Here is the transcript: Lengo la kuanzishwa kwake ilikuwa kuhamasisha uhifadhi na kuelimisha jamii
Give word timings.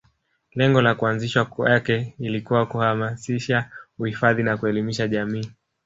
Lengo 0.51 0.81
la 0.81 0.95
kuanzishwa 0.95 1.45
kwake 1.45 2.13
ilikuwa 2.19 2.65
kuhamasisha 2.65 3.69
uhifadhi 3.99 4.43
na 4.43 4.57
kuelimisha 4.57 5.07
jamii 5.07 5.51